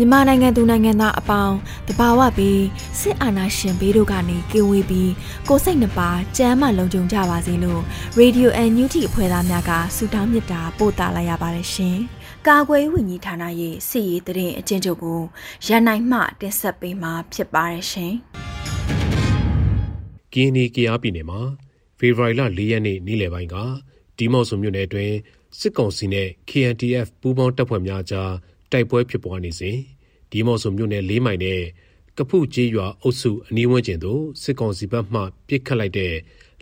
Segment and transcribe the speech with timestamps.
[0.00, 1.56] မြန်မာနိုင်ငံသူနိုင်ငံသားအပေါင်း
[1.88, 2.62] တဘာဝပြီး
[3.00, 5.12] စစ်အာဏာရှင်ဘေးတို့ကနေကင်းဝေးပြီး
[5.48, 7.82] ကိုစိတ်နှပါကြမ်းမှလုံခြုံကြပါစေလို့
[8.20, 11.96] Radio NUG အဖွဲ့သားများကဆုတောင်းမေတ္တာပို့သလာရပါတယ်ရှင်။
[12.46, 15.20] ကာကွယ်ဝင်ကြီးဌာနရဲ့စစ်ရေးတရင်အကျဉ်းချုပ်ကို
[15.66, 18.12] ရန်နိုင်မှတင်ဆက်ပေးမှာဖြစ်ပါတယ်ရှင်။
[20.32, 21.40] ကင်းဒီကရားပြည်နယ်မှာ
[21.98, 23.56] ဖေဖော်ဝါရီလ၄ရက်နေ့နေ့လယ်ပိုင်းက
[24.16, 25.14] ဒီမော့ဆိုမြို့နယ်အတွင်း
[25.60, 28.32] စစ်ကောင်စီနဲ့ KNTF ပူးပေါင်းတပ်ဖွဲ့များကြား
[28.72, 29.76] တိုက်ပွဲဖြစ်ပွားနေစဉ်
[30.30, 31.62] ဒီမော့ဆိုမြို့နယ် ၄ မိုင်နဲ့
[32.18, 36.14] ကဖုကျေးရွာအုပ်စု အနီးဝန်းကျင်သို့ စစ်ကောင်စီဘက်မှ ပစ်ခတ်လိုက်တဲ့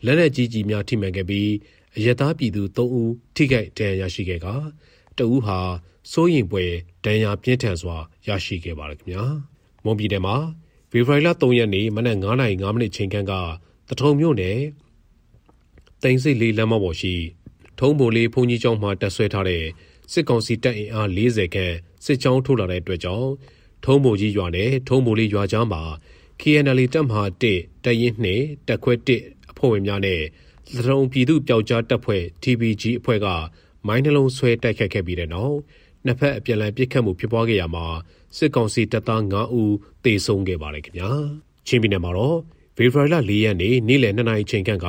[0.04, 1.50] လက်နက်ကြီးကြီးများ ထိမှန်ခဲ့ပြီး
[1.96, 4.46] အရသာပြည်သူ ၃ ဦး ထိခိုက်ဒဏ်ရာရရှိခဲ့က
[5.18, 5.58] တဦးဟာ
[6.12, 6.64] စိုးရင်ပွဲ
[7.04, 7.96] ဒဏ်ရာပြင်းထန်စွာ
[8.28, 9.24] ရရှိခဲ့ပါတယ်ခင်ဗျာ
[9.84, 10.36] မွန်ပြည်နယ်မှာ
[10.90, 13.32] ဖေဖော်ဝါရီလ3ရက်နေ့ မနက်9:05မိနစ်ချိန်ခန့်က
[13.88, 14.58] တထုံမြို့နယ်
[16.02, 17.14] တိန်စိတ်လေးလမ်းမပေါ်ရှိ
[17.78, 19.64] ထုံးဘိုလေးဘုံကြီးကျောင်းမှာတက်ဆွဲထားတဲ့
[20.12, 21.74] စစ်ကောင်စီတပ်အင်အား40ခန့်
[22.04, 23.30] စစ်ကြောင်းထိုးလာတဲ့အတွက်ကြောင့်
[23.84, 25.82] ထုံးဘိုကြီးရွာနဲ့ထုံးဘိုလေးရွာကြားမှာ
[26.40, 30.20] KNL တပ်မဟာ1တရင်နှင့်တက်ခွဲ1အဖွဲ့ဝင်များနဲ့
[30.74, 33.26] သထုံပြည်သူပျောက်ကြားတပ်ဖွဲ့ TBG အဖွဲ့က
[33.86, 35.56] မိုင်းနှလုံးဆွဲတိုက်ခတ်ခဲ့ပြီးတဲ့နောက်
[36.04, 37.86] နှစ်ဖက်အပြန်အလှန်ပစ်ခတ်မှုဖြစ်ပွားခဲ့ရမှာ
[38.36, 39.74] စစ်ကောင်စီတပ်သား9ဦး
[40.04, 41.10] သေဆုံးခဲ့ပါတယ်ခင်ဗျာ
[41.66, 42.38] ချင်းပြည်နယ်မှာတော့
[42.76, 44.86] ဖေဖော်ဝါရီလ4ရက်နေ့နေ့လယ်2နာရီချိန်ခန့်က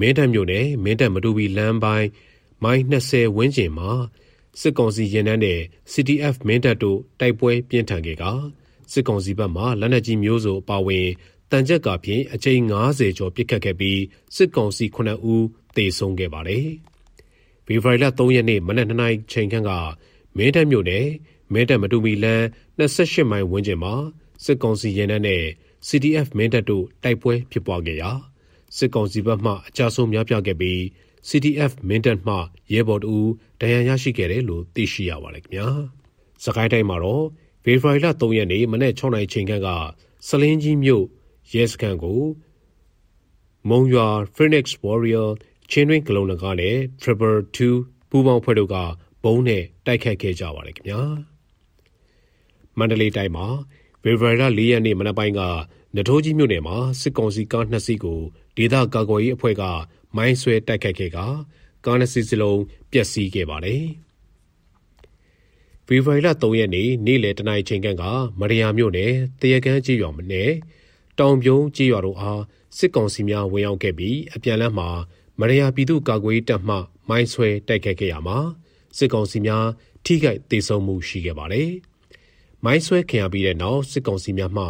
[0.00, 2.08] မင်းတပ်မြို့နယ်မင်းတပ်မတူပီလမ်းပိုင်း
[2.62, 3.90] မိုင်း20ဝန်းကျင်မှာ
[4.60, 5.60] စစ်ကောင်စီရင်နှန်းတဲ့
[5.92, 8.24] CTF မင်းတပ်တို့တိုက်ပွဲပြင်းထန်ခဲ့က
[8.92, 11.08] စစ်ကောင်စီဘက်မှလက်နက်ကြီးမျိုးစုံအပါဝင်
[11.50, 12.60] တန်ကြက်ကဖြင့်အကြိမ်
[12.90, 14.00] 90ကျော်ပစ်ခတ်ခဲ့ပြီး
[14.36, 14.98] စစ်ကောင်စီ9
[15.32, 16.66] ဦးသေဆုံးခဲ့ပါတယ်။
[17.66, 19.70] ဖေဖော်ဝါရီလ3ရက်နေ့မနက်2နာရီချိန်ခန့်က
[20.36, 21.06] မင်းတပ်မြို့နယ်
[21.52, 22.44] မင်းတပ်မတူမီလန်း
[22.78, 23.94] 28မိုင်ဝန်းကျင်မှာ
[24.44, 25.44] စစ်ကောင်စီရင်နှန်းတဲ့
[25.86, 28.31] CTF မင်းတပ်တို့တိုက်ပွဲဖြစ်ပွားခဲ့ရာ
[28.76, 30.80] စစ်ကောင်စီဘက်မှအကြဆုံးများပြားခဲ့ပြီး
[31.28, 32.36] CTF မင်းတပ်မှ
[32.72, 33.14] ရဲဘော်တူ
[33.60, 35.68] ဒဏ်ရာရရှိခဲ့တယ်လို့သိရှိရပါတယ်ခင်ဗျာ။
[36.44, 37.24] စကိုင်းတိုင်းမှာတော့
[37.64, 39.68] ဖေဖော်ဝါရီလ3ရက်နေ့မနေ့6နိုင်ချိန်ခန့်က
[40.28, 41.04] စလင်းကြီးမြို့
[41.52, 42.22] ရဲစခန်းကို
[43.68, 45.28] မုံရွာ Phoenix Warrior
[45.70, 48.76] ချင်းတွင်းကလုံလကားနဲ့ Triple 2ပူးပေါင်းဖွဲ့တို့က
[49.24, 51.00] ဘုံနဲ့တိုက်ခတ်ခဲ့ကြပါတယ်ခင်ဗျာ။
[52.78, 53.46] မန္တလေးတိုင်းမှာ
[54.02, 55.40] ဖေဖော်ဝါရီလ4ရက်နေ့မနက်ပိုင်းက
[55.96, 58.20] နထိုးကြီးမြို့နယ်မှာစစ်ကောင်စီကားနှစ်စီးကို
[58.56, 59.62] ဒေသကာကွယ်ရေးအဖွဲ့က
[60.16, 61.18] မိုင်းဆွဲတိုက်ခိုက်ခဲ့က
[61.84, 63.84] ကားနှစ်စီးစလုံး ပျက်စီးခဲ့ပါတယ်။
[65.86, 68.04] ဖေဖော်ဝါရီလ3ရက်နေ့ နေ့လယ်တနာရီချိန်ခန့်က
[68.40, 70.50] မရယာမြို့နယ်တရကန်းကြီးရွာမနယ်
[71.18, 72.42] တောင်ပြုံးကြီးရွာတို့အား
[72.76, 74.88] စစ်ကောင်စီများ ဝင်ရောက်ခဲ့ပြီး အပြန်လမ်းမှာ
[75.40, 76.76] မရယာပြည်သူ့ကာကွယ်ရေးတပ်မှ
[77.08, 78.38] မိုင်းဆွဲတိုက်ခိုက်ခဲ့ရမှာ
[78.96, 79.66] စစ်ကောင်စီများ
[80.04, 81.70] ထိခိုက်ဒေဆုံးမှု ရှိခဲ့ပါတယ်။
[82.64, 84.64] မိုင်းဆွဲခင်ရပြီးတဲ့နောက် စစ်ကောင်စီများမှ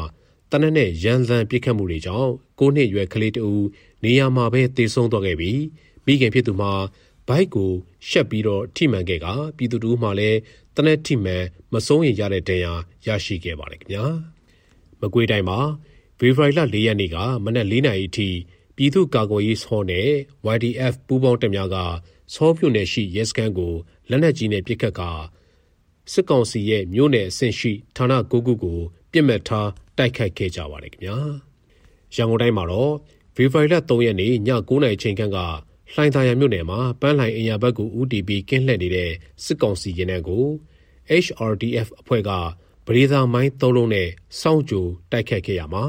[0.52, 3.64] တနက်နဲ့ရန်လန်ပြစ်ခတ်မှုတွေကြောင့်၉နှစ်ရွယ်ကလေးတဦး
[4.04, 5.60] နေရာမှာပဲသေဆုံးသွားခဲ့ပြီး
[6.06, 6.72] မိခင်ဖြစ်သူမှာ
[7.28, 7.70] ဘိုက်ကို
[8.08, 9.26] ရှက်ပြီးတော့ထိမှန်ခဲ့က
[9.56, 10.38] ပြည်သူတို့မှလည်း
[10.76, 12.72] တနက်ထိမှန်မဆုံးရင်ရတဲ့ဒဏ်ရာ
[13.06, 14.04] ရရှိခဲ့ပါတယ်ခင်ဗျာ
[15.00, 15.58] မကွေးတိုင်းမှာ
[16.18, 18.28] ဖေဖော်ဝါရီလ၄ရက်နေ့ကမနက်၄နာရီအထိ
[18.76, 20.08] ပြည်သူ့ကာကွယ်ရေးဆောနဲ့
[20.54, 21.76] YDF ပူးပေါင်းတပ်များက
[22.34, 23.72] ဆောပြုတ်နယ်ရှိရဲစခန်းကို
[24.10, 25.00] လက်နက်ကြီးနဲ့ပစ်ခတ်က
[26.12, 28.80] စစ်ကောင်စီရဲ့မြို့နယ်အဆင့်ရှိဌာန9ခုကို
[29.12, 29.68] ပြစ်မှတ်ထား
[29.98, 31.16] တိုက်ခိုက်ခဲ့ကြပါတယ်ခင်ဗျာ
[32.14, 32.92] ရန်ကုန်တိုင်းမှာတော့
[33.34, 35.38] ဖေဖော်ဝါရီလ3ရက်နေ့ည9:00နာရီချိန်ခန့်က
[35.94, 39.10] လှိုင်သာယာမြို့နယ်မှာပန်းလှိုင်အင်ယာဘက်ကိုဦးတည်ပြီးကင်းလှည့်နေတဲ့
[39.44, 40.44] စစ်ကောင်စီရင်နှန်းကို
[41.24, 42.30] HRDF အဖွဲ့က
[42.86, 44.08] ပရိသာမိုင်းသုံးလုံးနဲ့
[44.40, 45.84] စောင့်ကြိုတိုက်ခတ်ခဲ့ရမှာ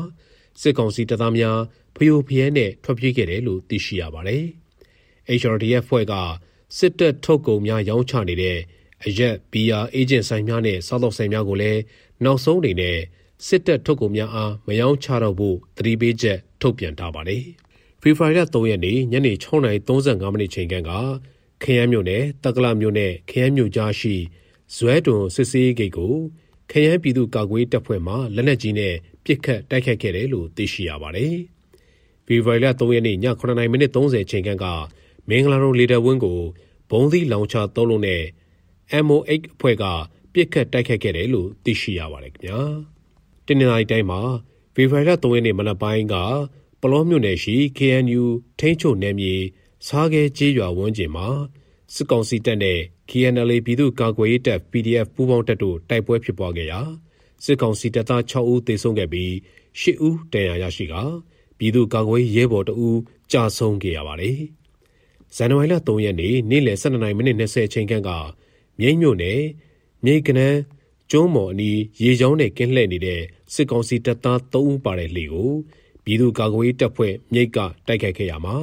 [0.62, 1.60] စစ်ကောင်စီတပ်သားများ
[1.96, 4.44] ဖျို့ဖျဲနဲ့ထွက်ပြေးခဲ့တယ်လို့သိရှိရပါတယ်။
[5.40, 6.14] HRDF ဖွဲ့က
[6.78, 8.58] စစ်တပ်ထုတ်ကုန်များရောင်းချနေတဲ့
[9.06, 11.80] အရက်ဘီယာအေဂျင့်ဆိုင်များနဲ့စားသောက်ဆိုင်များကိုလည်း
[12.26, 12.98] နောက်ဆုံးအနေနဲ့
[13.46, 17.44] စစ်တပ်ထုတ်ကုန်များအားမယောင်းချတော့ဖို့သတိပေးချက်ထုတ်ပြန်ထားပါတယ်။
[18.02, 20.92] ဖေဖော်ဝါရီလ3ရက်နေ့ညနေ6:35မိနစ်ချိန်ကက
[21.64, 24.16] ခရမ်းမြို့နယ်တက္ကလမြို့နယ်ခရမ်းမြို့ကြားရှိ
[24.76, 26.14] ဇွဲတွန်စစ်စေးဂိတ်ကို
[26.72, 28.94] ခရမ်းပြည်သူ့ကာကွယ်တပ်ဖွဲ့မှလက်နက်ကြီးနဲ့
[29.24, 31.36] ပစ်ခတ်တိုက်ခိုက်ခဲ့တယ်လို့သိရှိရပါတယ်။
[32.26, 34.66] ဖေဖော်ဝါရီလ3ရက်နေ့ည9:30မိနစ်30ချိန်ခန့်က
[35.30, 36.40] မင်္ဂလာရုံလေတပ်ဝင်းကို
[36.90, 38.24] ဘုံသီးလောင်ချသုံးလုံးနဲ့
[39.06, 39.86] MO8 အဖွဲ့က
[40.34, 42.60] ပြစ်ခတ်တိုက်ခိုက်ခဲ့တယ်လို့သိရှိရပါတယ်ခင်ဗျာ။
[43.46, 44.22] တင်းနေတိုင်းတိုင်းမှာ
[44.74, 46.16] ဖေဖော်ဝါရီလ3ရက်နေ့မနက်ပိုင်းက
[46.82, 48.24] ပလောမြို့နယ်ရှိ KNU
[48.60, 49.34] ထိန်းချုပ်နယ်မြေ
[49.88, 51.28] စားခဲကျေးရွာဝန်းကျင်မှာ
[51.94, 56.82] စစ်ကောင်စီတပ်နဲ့ KNLA ပြည်သူ့ကာကွယ်ရေးတပ် PDF ပူးပေါင်းတပ်တို့တိုက်ပွဲဖြစ်ပွားခဲ့ရာ
[57.44, 59.32] စစ်ကောင်စီတပ်သား6ဦးသေဆုံးခဲ့ပြီး
[59.82, 60.96] 10ဦးဒဏ်ရာရရှိက
[61.58, 63.00] ပြည်သူ့ကာကွယ်ရေးရဲဘော်2ဦး
[63.32, 64.40] ကြာဆုံးခဲ့ရပါတယ်။
[65.36, 68.10] ဇန်နဝါရီလ3ရက်နေ့နေ့လယ်12:20မိနစ်20အချိန်ခန့်က
[68.80, 69.40] မြိတ်မြို့နယ်
[70.06, 70.60] မြိတ်ကနန်း
[71.12, 73.22] ကျုံးမော်အနီးရေချောင်းနဲ့ကင်းလှည့်နေတဲ့
[73.54, 75.52] စစ်ကောင်စီတပ်သား3ဦးပါတဲ့လှေကို
[76.04, 77.58] ပြည်သူ့ကာကွယ်ရေးတပ်ဖွဲ့မြိတ်က
[77.88, 78.56] တိုက်ခိုက်ခဲ့ရမှာ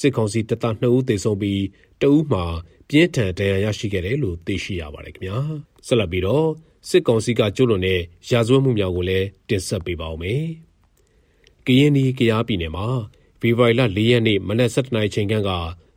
[0.00, 1.62] စစ်ကောင်စီတပ်သား2ဦးသေဆုံးပြီး
[2.02, 2.44] တဦးမှာ
[2.88, 5.38] ပြင်းထန်ဒဏ်ရာရရှိခဲ့တယ်လို့သိရှိရပါတယ်ခင်ဗျာ
[5.86, 6.48] ဆက်လက်ပြီးတော့
[6.88, 8.00] စစ်ကောင်စီကကျူးလွန်တဲ့
[8.30, 10.44] ရာဇဝတ်မှုများကိုလည်းတင်ဆက်ပေးပါဦးမယ်
[11.66, 12.86] ကရင်နီကရားပြည်နယ်မှာ
[13.40, 15.50] ဖေဖော်ဝါရီလ4ရက်နေ့မနက်7:00နာရီချိန်ခန့်က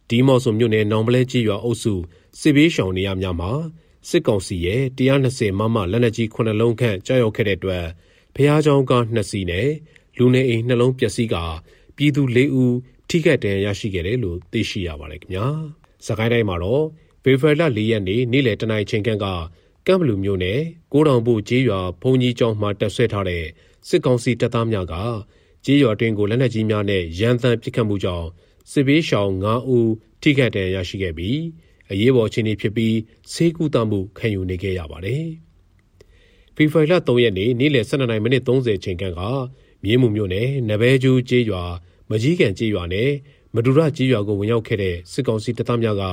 [0.09, 1.93] ဒီမော့ဆိုမြို့နယ်နောင်ပလဲကြီးရွာအုပ်စု
[2.39, 3.51] စစ်ဘေးရှောင်နေရများမှာ
[4.08, 7.84] စစ်ကောင်စီရဲ့120မမလက်နက်ကြီး9လုံးခန့်ကြောက်ရောက်ခဲ့တဲ့အတွက်
[8.34, 9.68] ဖះเจ้าက2စီးနဲ့
[10.18, 11.36] လူနေအိမ်နှလုံးပျက်စီးက
[11.96, 12.76] ပြည်သူ၄ဦး
[13.08, 15.46] ထိခိုက်ဒဏ်ရာရရှိခဲ့တယ်လို့သိရှိရပါတယ်ခင်ဗျာ။
[16.06, 16.84] စကိုင်းတိုင်းမှာတော့
[17.22, 19.26] ဖေဖော်ဝါရီလ၄ရက်နေ့နေ့လယ်တနာရီချိန်ခန့်က
[19.86, 20.60] ကမ်ဘလူမျိုးနယ်
[20.92, 23.44] ကိုတောင်ပုကျေးရွာဘုံကြီးကျောင်းမှာတပ်ဆွဲထားတဲ့
[23.88, 24.94] စစ်ကောင်စီတပ်သားများက
[25.64, 28.26] ကျေးရွာတွင်ကိုလက်နက်ကြီးများနဲ့ရန်တမ်းပစ်ခတ်မှုကြောင့်
[28.70, 29.90] စစ်ဘေးရှောင်9ဦး
[30.22, 31.38] ထိခိုက်ဒဏ်ရာရရှိခဲ့ပြီး
[31.91, 32.95] အရေးပေါ်အခြေအနေဖြစ်ပြီး
[33.31, 35.25] ဆေးကုသမှုခံယူနေခဲ့ရပါတယ်။
[36.55, 39.21] ဖေဖော်ဝါရီလ3ရက်နေ့နေ့လယ်12:30မိနစ်30ချိန်ခန့်က
[39.83, 41.63] မြင်းမှုမြို့နယ်နဘဲကျူးကျေးရွာ
[42.09, 43.09] မကြီးကန်ကျေးရွာနဲ့
[43.55, 46.03] မဒူရကျေးရွာကိုဝင်ရောက်ခဲ့တဲ့စစ်ကောင်စီတပ်သားများက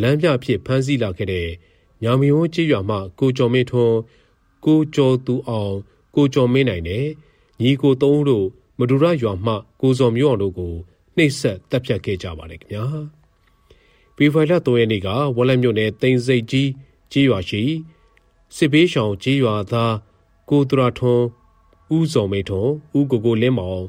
[0.00, 1.48] လမ်းပြဖြစ်ဖမ်းဆီးလာခဲ့တဲ့
[2.02, 3.96] ညာမီဝန်းကျေးရွာမှကိုကျော်မင်းထွန်း
[4.64, 5.74] ကိုကျော်သူအောင်
[6.16, 7.06] ကိုကျော်မင်းနိုင်နဲ့
[7.62, 8.46] ညီကိုသုံးတို့
[8.78, 10.74] မဒူရရွာမှကိုစော်မျိုးအောင်တို့ကို
[11.16, 12.86] နှိပ်စက်တပ်ဖြတ်ခဲ့ကြပါတယ်ခင်ဗျာ။
[14.16, 16.70] ဖေဖော်ဝါရီလ3ရက်နေ့ကဝက်လက်မြို့နယ်တိန်စိတ်ကြီး
[17.12, 17.62] ကျေးရွာရှိ
[18.56, 19.94] စစ်ဘေးရှောင်ကျေးရွာသား
[20.50, 21.24] ကိုသူရထွန်း
[21.96, 23.82] ဦးစော်မေထွန်းဦးကိုကိုလင်းမောင်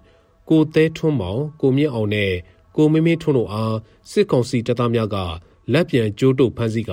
[0.49, 2.33] ကိုသဲထွန်းမောင်ကိုမြင့်အောင်နဲ့
[2.75, 3.75] ကိုမင်းမင်းထွန်းတို့အား
[4.11, 5.17] စစ်ကောင်စီတပ်သားများက
[5.73, 6.91] လက်ပြန်ကျိုးတုပ်ဖမ်းဆီးက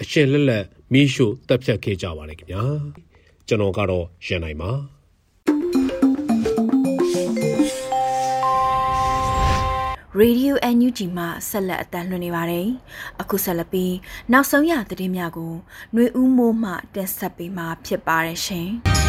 [0.00, 2.64] အရှင်လက်လက်မီးရှို့တပ်ဖြတ်ခဲ့ကြပါတယ်ခင်ဗျာ
[3.46, 4.70] ကျွန်တော်ကတော့ရန်နိုင်ပါ
[10.17, 12.67] ရေဒီယို NUG မှဆက်လက်အတန်းလွှင့်နေပါတယ်။
[13.21, 13.93] အခုဆက်လက်ပြီး
[14.31, 15.51] နောက်ဆုံးရသတင်းများကို
[15.93, 18.69] ຫນွေဦးမိုးမှတင်ဆက်ပေးမှာဖြစ်ပါတယ်ရှင်။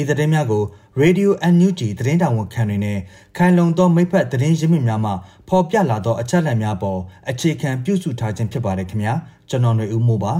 [0.00, 0.62] ဤသတင်းများကို
[1.02, 2.98] Radio NUG သတင်းတောင်ဝန်ခံတွေနဲ့
[3.36, 5.12] ခံလုံသောမိဖက်သတင်းရင်းမြစ်များမှ
[5.48, 7.00] ဖော်ပြလာသောအချက်အလက်များပေါ်
[7.30, 9.14] အခြေခံပြုစုထားခြင်းဖြစ်ပါတယ်ခင်ဗျာ
[9.48, 10.34] ကျွန်တော်ຫນွေဦးမိုးပါ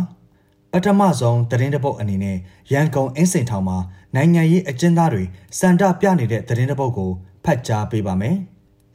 [0.72, 2.36] ပထမဆုံးသတင်းတပုတ်အနေနဲ့
[2.72, 3.78] ရန်ကုန်အင်းစိန်ထောင်မှာ
[4.14, 5.24] နိုင်ငံရေးအကျဉ်းသားတွေ
[5.58, 7.10] စန္ဒပြနေတဲ့သတင်းတပုတ်ကို
[7.47, 8.37] ဖတ်ကြားပေးပါမယ်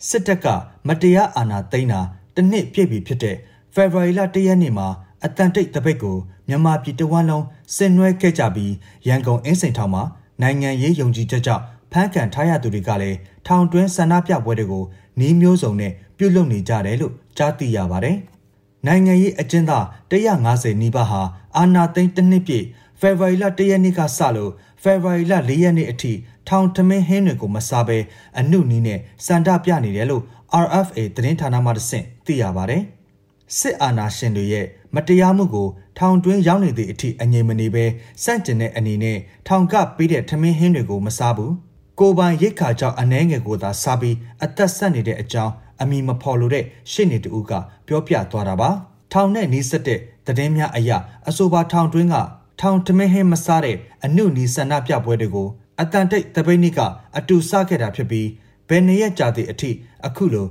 [0.09, 0.47] စစ်တပ်က
[0.89, 2.01] မတရားအာဏာသိမ်းတာ
[2.35, 3.37] တစ်နှစ်ပြည့်ပြီဖြစ်တဲ့
[3.75, 4.89] ဖေဖော်ဝါရီလ၁ရက်နေ့မှာ
[5.25, 6.17] အတန်တိတ်တပိတ်ကို
[6.49, 7.45] မြန်မာပြည်တဝန်းလုံး
[7.75, 8.73] ဆင်နွှဲခဲ့ကြပြီး
[9.09, 10.03] ရန်ကုန်အင်းစိန်ထောင်မှာ
[10.43, 11.63] နိုင်ငံရေးယုံကြည်ချက်ကြောင့်
[11.93, 14.85] ဖမ်းခံထားရသူတွေကလည်းထောင်တွင်းဆန္ဒပြပွဲတွေကို
[15.19, 18.17] နှီးမျိုးစုံနဲ့ပြုလုပ်နေကြတယ်လို့ကြားသိရပါတယ်။
[18.87, 21.23] နိုင်ငံရေးအကျဉ်းသား150နီးပါးဟာ
[21.57, 22.67] အာဏာသိမ်းတစ်နှစ်ပြည့်
[23.01, 26.13] ဖေဖော်ဝါရီလ1ရက်နေ့ကစလို့ ဖေဖော်ဝါရီလ4ရက်နေ့အထိ
[26.49, 27.99] ထောင်ထမင်းဟင်းတွေကိုမစားဘဲ
[28.39, 30.23] အနုနီးနဲ့စန္ဒပြနေတယ်လို့
[30.65, 32.83] RFA သတင်းဌာနမှတဆင့်သိရပါတယ်။
[33.59, 37.85] စစ်အာဏာရှင်တွေရဲ့မတရားမှုကိုထောင်တွင်းရောက်နေသည့်အထိအငြိမ်မနေဘဲ
[38.25, 41.53] စန့်ကျင်တဲ့အနေနဲ့ထောင်ကပေးတဲ့ထမင်းဟင်းတွေကိုမစားဘူး
[42.01, 47.53] ကိုပိုင်ရိတ်ခါကြောင့်အနှဲငယ်ကိုသာစားပြီးအသက်ဆက်နေတဲ့အကြောင်းအမိမဖော်လို့တဲ့ရှစ်နေတူက
[47.87, 48.71] ပြောပြသွားတာပါ
[49.13, 50.97] ထောင်နဲ့နီးစပ်တဲ့သတင်းများအရာ
[51.29, 52.17] အဆိုပါထောင်တွင်းက
[52.61, 55.49] ထောင်ထမင်းဟင်းမစားတဲ့အနုနီဆန္ဒပြပွဲတွေကို
[55.81, 56.81] အတန်တိတ်တပိတ်နိက
[57.19, 58.29] အတူစခဲ့တာဖြစ်ပြီး
[58.69, 59.71] ဘယ်နေရကြသည့်အထိ
[60.07, 60.47] အခုလို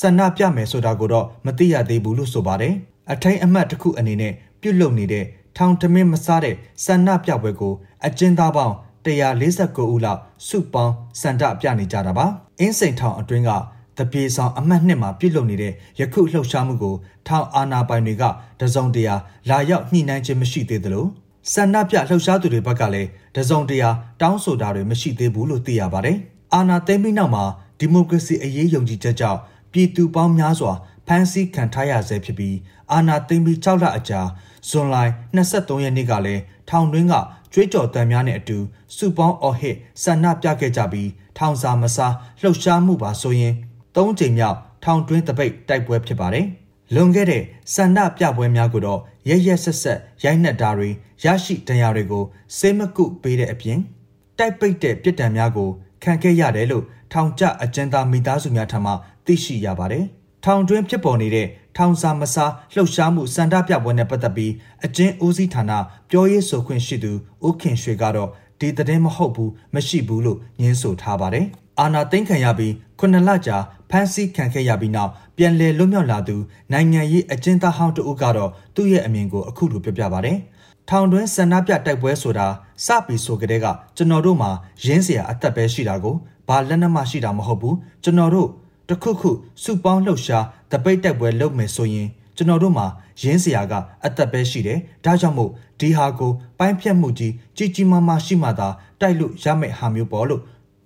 [0.00, 2.74] ဆန္ဒပြမယ်ဆိုတာကိုတော့မသိရသေးဘူးလို့ဆိုပါတယ်
[3.12, 5.24] အထိုင်အမှတ်တစ်ခုအနေနဲ့ပြုတ်လုံနေတဲ့
[5.56, 6.54] ထောင်ထမင်းမစားတဲ့
[6.84, 7.74] ဆန္ဒပြပွဲကို
[8.06, 12.26] အကျဉ်းသားပေါင်း149ဦးလောက်စုပေါင်းစန္ဒပြနေကြတာပါ
[12.60, 13.50] အင်းစိန်ထောင်အတွင်းက
[13.98, 16.94] တပြေဆောင်အမှတ်နှစ်မှာပြုတ်လုံနေတဲ့ယခုလှုပ်ရှားမှုကို
[17.26, 18.22] ထောင်အာဏာပိုင်တွေက
[18.60, 19.14] တစုံတရာ
[19.48, 21.06] လာရောက်ညှိနှိုင်းခြင်းမရှိသေးသလို
[21.50, 23.88] ဆန္ဒပြလှုပ်ရှားသူတွေဘက်ကလည်းတစုံတရာ
[24.20, 26.18] တောင်းဆိုတာတွေမရှိသေးဘူးလို့သိရပါတယ်
[26.54, 27.44] အာဏာသိမ်းပြီးနောက်မှာ
[27.78, 29.38] ဒီမိုကရေစီအရေးယုံကြည်ချက်ကြောင့်
[29.72, 30.72] ပြည်သူပေါင်းများစွာ
[31.06, 32.56] ဖမ်းဆီးခံထားရဆဲဖြစ်ပြီး
[32.92, 34.20] အာဏာသိမ်းပြီး6လအကြာ
[34.68, 34.96] ဇွန်လ
[35.36, 37.14] 23ရက်နေ့ကလည်းထောင်တွင်းက
[37.52, 38.58] ကြွေးကြော်တမ်းများနဲ့အတူ
[38.96, 41.08] စုပေါင်းအော်ဟစ်ဆန္ဒပြခဲ့ကြပြီး
[41.38, 43.54] ထောင်စာမစားလှုပ်ရှားမှုပါဆိုရင်
[43.96, 46.46] ၃ချိန်မြောက်ထောင်တွင်းတပိတ်တိုက်ပွဲဖြစ်ပါတယ်။
[46.94, 47.42] လွန်ခဲ့တဲ့
[47.74, 50.88] စန္ဒပြပွဲများကိုတော့ ရရက်ဆက်ဆက်ရိုက်နှက်တာတွေ
[51.24, 52.24] ရရှိတရားတွေကို
[52.58, 53.78] စေမကုပေးတဲ့အပြင်
[54.38, 55.70] တိုက်ပိတ်တဲ့ပြစ်ဒဏ်များကို
[56.02, 58.92] ခံခဲ့ရတယ်လို့ထောင်ကျအကျဉ်းသားမိသားစုများထံမှ
[59.26, 60.04] သိရှိရပါတယ်။
[60.44, 64.52] ထောင်တွင်းဖြစ်ပေါ်နေတဲ့ထောင်စာမစားလှုပ်ရှားမှုစန္ဒပြပွဲနဲ့ပတ်သက်ပြီး
[64.84, 65.72] အကျဉ်းဦးစီးဌာန
[66.10, 67.12] ပြောရေးဆိုခွင့်ရှိသူ
[67.46, 68.30] ဦးခင်ရွှေကတော့
[68.62, 71.46] ဒီသတင်းမဟုတ်ဘူးမရှိဘူးလို့ညင်းဆိုထားပါတယ်။
[71.80, 73.56] အာနာသိမ့်ခံရပြီးခုနှစ်လကြာ
[73.90, 76.36] ဖမ်းဆီးခံခဲ့ရပြီးနောက်ပြန်လည်လွတ်မြောက်လာသူ
[76.72, 80.38] နိုင်ငံရေးအကျဉ်းသားဟောင်းတဦးကတော့သူ့ရဲ့အမြင်ကိုအခုလိုပြောပြပါတယ်။
[80.88, 82.46] ထောင်တွင်းဆန္ဒပြတိုက်ပွဲဆိုတာ
[82.86, 83.66] စပြီးဆိုကြတဲ့က
[83.96, 84.50] ကျွန်တော်တို့မှာ
[84.84, 86.16] ရင်းစရာအသက်ပဲရှိတာကို
[86.48, 88.48] ဘာလက်နက်မှရှိတာမဟုတ်ဘူးကျွန်တော်တို့
[88.88, 89.30] တခုခု
[89.62, 92.86] စုပေါင်းလှုပ်ရှားတပိတ်တိုက်ပွဲလုပ်မယ်ဆိုရင် ကျွန်တော်တို့မှာ
[93.22, 93.72] ရင်းစရာက
[94.04, 98.68] အသက်ပဲရှိတယ်။ဒါကြောင့်မို့ဒီဟာကိုပိုင်းဖြတ်မှုကြီးကြီးကြီးမားမားရှိမှသာ
[99.00, 100.42] တိုက်လို့ရမယ့်ဟာမျိုးပေါ့လို့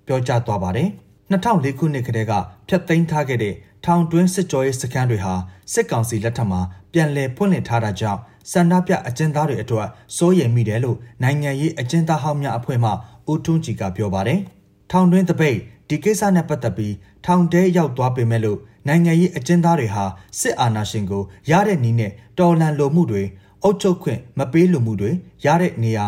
[0.07, 0.89] ပြောကြားသွားပါတယ်။
[1.31, 2.33] 2004ခုနှစ်ကတည်းက
[2.69, 5.35] ဖျက်သိမ်းထားခဲ့တဲ့ထောင်တွင်းစစ်ကြောရေးစခန်းတွေဟာ
[5.73, 6.61] စစ်ကောင်စီလက်ထက်မှာ
[6.93, 12.91] ပြန်လည်ဖွင့်လှစ်ထားတာကြောင့်စန္ဒပြအကျဉ်းသားတွေအတွက်စိုးရိမ်မိတယ်လို့နိုင်ငံရေးအကျဉ်းသားဟောင်းများအဖွဲ့မှ
[13.31, 14.41] ဦးထွန်းကြည်ကပြောပါတယ်။
[14.91, 20.05] ထောင်တွင်းတပိတ် ဒီကိစ္စနဲ့ပတ်သက်ပြီးထောင်ထဲရောက်သွားပေမဲ့လို့နိုင်ငံရေးအကျဉ်းသားတွေဟာ
[20.41, 23.23] စစ်အာဏာရှင်ကိုရတဲ့နည်းနဲ့တော်လှန်လိုမှုတွေ
[23.63, 25.11] အုပ်ချုပ်ခွင့်မပေးလိုမှုတွေ
[25.45, 26.07] ရတဲ့နေရာ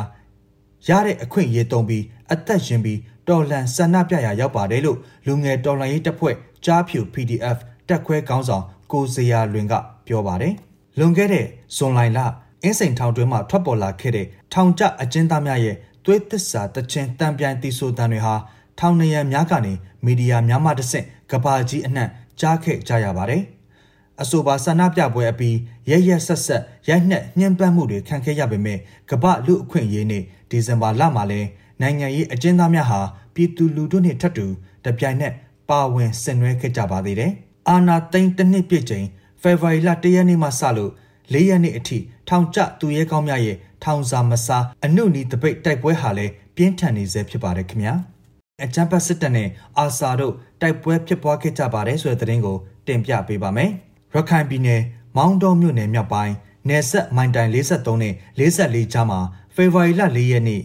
[0.89, 7.59] ရတဲ့အခွင့်အရေးတုံးပြီးအသက်ရှင်ပြီးတော်လှန်ဆန္ဒပြရာရောက်ပါတယ်လို့လူငယ်တော်လှန်ရေးတပ်ဖွဲ့ကြားဖြူ PDF
[7.89, 9.75] တက်ခွဲခေါင်းဆောင်ကိုစရာလွင်က
[10.07, 10.55] ပြောပါတယ်။
[10.99, 12.21] လွန်ခဲ့တဲ့ဇွန်လလ
[12.63, 18.35] အင်းစိန်ထောင်တွင်းမှာထွက်ပေါ်လာခဲ့တဲ့ထောင်ကျအကျဉ်းသားများရဲ့သွေးသစ္စာတချင်းတံပြိုင်တီဆိုတန်တွေဟာ
[18.79, 19.73] ထောင်နေရများကနေ
[20.05, 22.09] မီဒီယာများမှတဆင့်ကဘာကြီးအနှံ့
[22.41, 23.43] ကြားခဲ့ကြရပါတယ်။
[24.23, 25.57] အဆိုပါဆန္ဒပြပွဲအပြီး
[25.91, 28.79] ရရက်ဆက်ဆက်ရိုက်နှက်ညှဉ်းပန်းမှုတွေခံခဲ့ရပေမဲ့
[29.11, 31.41] ကပလူအခွင့်အရေးနေ့ဒီဇင်ဘာလမှာလဲ
[31.81, 33.01] နိုင်ငံရေးအကျဉ်းသားများဟာ
[33.35, 34.47] ပြည်သူလူထုနှင့်ထပ်တူ
[34.85, 35.33] တပြိုင်နက်
[35.69, 37.33] ပါဝင်ဆင်နွှဲခဲ့ကြပါသေးတယ်။
[37.69, 39.07] အာနာသိန်းတစ်နှစ်ပြည့်ချိန်
[39.43, 40.93] ဖေဖော်ဝါရီလ၁ရက်နေ့မှစလို့
[41.33, 47.95] ၄ရက်နေ့အထိထောင်ကျသူရဲကောင်းများရဲ့ထောင်စာမစားအနုနီတပိတ်တိုက်ပွဲဟာလည်းပြင်းထန်နေစေဖြစ်ပါတယ်ခင်ဗျာ။
[48.65, 49.49] အကြမ်းဖက်စစ်တပ်နဲ့
[49.79, 53.71] အာဆာတို့တိုက်ပွဲဖြစ်ပွားခဲ့ကြပါတယ်ဆိုတဲ့သတင်းကိုတင်ပြပေးပါမယ်။
[54.15, 54.83] ရခိုင်ပြည်နယ်
[55.17, 56.35] မောင်းတောမြို့နယ်မြောက်ပိုင်း
[56.69, 59.21] နယ်ဆက်မိုင်တိုင်53နဲ့44ကြားမှာ
[59.55, 60.63] ဖေဖော်ဝါရီလ4ရက်နေ့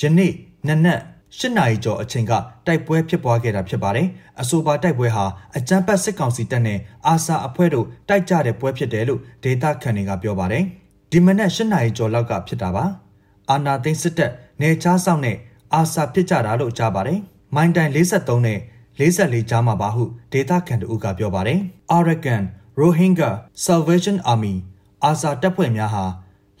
[0.00, 0.32] ယနေ့
[0.68, 1.00] နနက်
[1.38, 2.32] ၈နာရီကျော်အချိန်က
[2.66, 4.08] တိုက်ပွဲဖြစ်ပွားခဲ့တာဖြစ်ပါတယ်။
[4.40, 5.24] အဆိုပါတိုက်ပွဲဟာ
[5.56, 10.64] အကြမ်းဖက်စစ်ကောင်စီတပ်နဲ့အာဆာအဖွဲ့တို့တိုက်ကြတဲ့ပွဲဖြစ်တယ်လို့ဒေတာခန်တွေကပြောပါတယ်။
[11.10, 12.84] ဒီမနက်၈နာရီကျော်လောက်ကဖြစ်တာပါ။
[13.50, 15.36] အာနာသိန်းစစ်တပ်နေချားဆောင်နဲ့
[15.74, 17.20] အာဆာဖြစ်ကြတာလို့ကြားပါတယ်။
[17.56, 18.58] မိုင်တိုင်43နဲ့
[18.98, 21.60] 44ကြားမှာပါဟုဒေတာခန်တူကပြောပါတယ်။
[21.96, 22.42] Arakan
[22.80, 23.30] Rohingya
[23.66, 24.54] Salvation Army
[25.04, 26.04] အာဇာတပ်ဖွဲ့များဟာ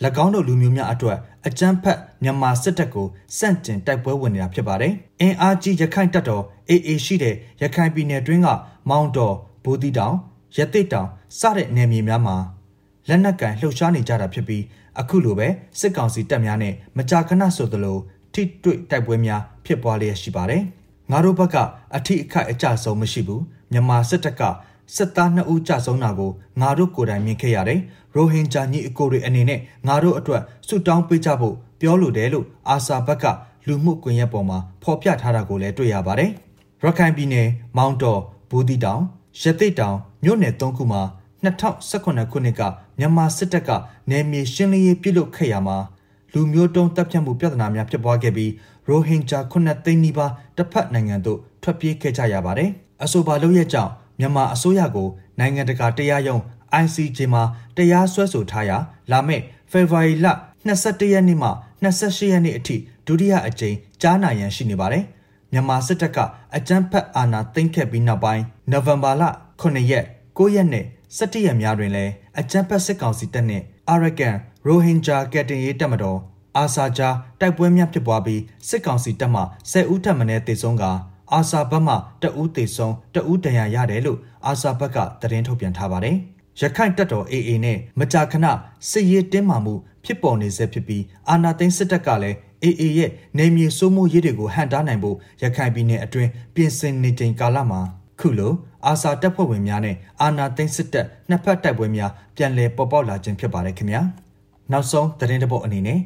[0.24, 3.06] ၎င်းတို့လူမျိုးများအတွက်အကြမ်းဖက်မြန်မာစစ်တပ်ကို
[3.38, 8.48] စန့်ကျင်တိုက်ပွဲဝင်နေတာဖြစ်ပါတယ်။အင်အားကြီးရခိုင်တပ်တော် AA ရှိတဲ့ရခိုင်ပြည်နယ်တွင်းက
[8.90, 9.34] မောင်တော်
[9.64, 10.16] ဘူတီတောင်
[10.56, 11.08] ရတိတ်တောင်
[11.38, 12.36] စတဲ့နယ်မြေများမှာ
[13.08, 14.62] လက်နက်ကန်လှုပ်ရှားနေကြတာဖြစ်ပြီး
[15.00, 15.48] အခုလိုပဲ
[15.80, 17.98] စစ်ကောင်စီတပ်များနဲ့မကြာခဏဆိုသလို
[18.34, 20.64] ထိတွေ့တိုက်ပွဲများဖြစ်ပွားလျက်ရှိပါတယ်။
[21.12, 21.56] ငါတို့ဘက်က
[21.96, 23.42] အထိအခိုက်အကျဆုံးမရှိဘူး
[23.72, 24.42] မြန်မာစစ်တပ်က
[24.96, 27.80] စစ်သား2ဦးကြဆုံးတာကိုငါတို့ကိုယ်တိုင်မြင်ခဲ့ရတယ်
[28.14, 33.24] ရိုဟင်ဂျာညီအကိုတွေအနေနဲ့ငါတို့အတွက်ဆုတောင်းပေးကြဖို့ပြောလိုတယ်လို့အာဆာဘက်က
[33.66, 36.30] လူမှုကွန်ရက်ပေါ်မှာဖော်ပြထားတာကိုလည်းတွေ့ရပါတယ်
[36.82, 39.02] ရခိုင်ပြည်နယ်မောင်တော်ဘူးတီတောင်
[39.40, 41.02] ရသိတောင်မြို့နယ်၃ခုမှာ
[41.42, 42.62] 2018ခုနှစ်က
[42.98, 43.70] မြန်မာစစ်တပ်က
[44.10, 45.78] နယ်မြေရှင်းလင်းရေးပြုလုပ်ခဲ့ရမှာ
[46.32, 48.50] လူမျိုးတုံးတပ်ဖြတ်မှုပြဿနာများဖြစ်ပွားခဲ့ပြီး
[48.88, 52.70] ရိုဟင်ဂျာ9သိန်းနီးပါးတစ်ဖက်နိုင်ငံသို့ထွက်ပြေးခဲ့ကြရပါတယ်။
[53.04, 55.08] အဆိုပါလုပ်ရကြောင်းမြန်မာအစိုးရကို
[55.38, 56.40] နိုင်ငံတကာတရားရုံး
[56.82, 57.42] ICJ မှာ
[57.76, 58.76] တရားစွဲဆိုထားရာ
[59.10, 60.26] လာမယ့်ဖေဖော်ဝါရီလ
[60.66, 61.48] 22ရက်နေ့မှ
[61.82, 65.04] 28ရက်နေ့အထိဒုတိယအကြိမ်ကြားနာရန်ရှိနေပါတယ်။
[65.52, 66.18] မြန်မာစစ်တပ်က
[66.56, 69.22] အကြမ်းဖက်အာဏာသိမ်းခဲ့ပြီးနောက်ပိုင်းနိုဝင်ဘာလ
[69.60, 70.06] 9ရက်
[70.38, 70.84] 9ရက်နဲ့
[71.18, 74.36] 17ရက်များတွင်လည်းအကြမ်းဖက်စစ်ကောင်စီတပ်နှင့်အာရကန်
[74.66, 76.18] ရိုဟင်ဂျာကက်တင်ရေးတပ်မတော်
[76.58, 77.08] အာဆာဂျာ
[77.40, 80.84] တိုက်ပွဲများဖြစ်ပွားပြီးစစ်ကောင်စီတပ်မှ10ဦးထပ်မံတေဆုံးက
[81.32, 86.16] အာဆာဘက်မှတအူးတေဆုံးတအူးဒဏ်ရာရတယ်လို့အာဆာဘက်ကသတင်းထုတ်ပြန်ထားပါတယ်။
[86.60, 88.46] ရခိုင်တပ်တော် AA နဲ့မကြာခဏ
[88.90, 97.80] စစ်ရေးတင်းမာမှုဖြစ်ပေါ်နေစေဖြစ်ပြီးအာနာသိန်းစစ်တပ်ကလည်း AA ရဲ့နေမြေစိုးမိုးရေးတွေကိုဟန်တားနိုင်ဖို့ရခိုင်ပြည်နယ်အတွင်းပြင်ဆင်နေချိန်ကာလမှာ
[98.20, 98.52] ခုလို
[98.86, 104.02] အာဆာတပ်ဖွဲ့ဝင်များနဲ့အာနာသိန်းစစ်တပ်နှစ်ဖက်တိုက်ပွဲများပြန်လည်ပေါ်ပေါက်လာခြင်းဖြစ်ပါတယ်ခင်ဗျာ။
[104.72, 105.98] နောက်ဆုံးသတင်းတပုတ်အနေနဲ့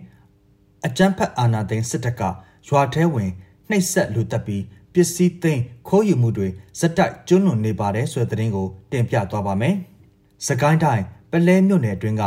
[0.85, 2.23] အကြမ်းဖက်အာဏာသိမ်းစစ်တပ်က
[2.69, 3.31] ရွာထဲဝင်
[3.71, 9.75] နှိပ်စက်လူတက်ပြီးပစ္စည်းသိမ်းခိုးယူမှုတွေဇက်တိုက်ကျွလွန်နေပါတယ်ဆိုတဲ့သတင်းကိုတင်ပြသွားပါမယ်။
[10.47, 12.23] စကိုင်းတိုင်းပလဲမြို့နယ်အတွင်းက